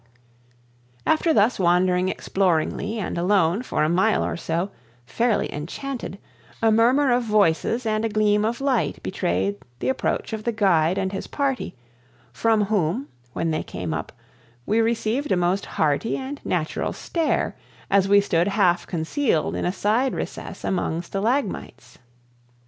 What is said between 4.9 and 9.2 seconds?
fairly enchanted, a murmur of voices and a gleam of light